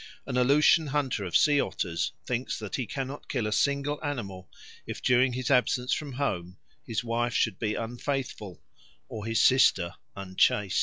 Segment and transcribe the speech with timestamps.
[0.25, 4.49] An Aleutian hunter of sea otters thinks that he cannot kill a single animal
[4.87, 8.63] if during his absence from home his wife should be unfaithful
[9.09, 10.79] or his sister unchaste.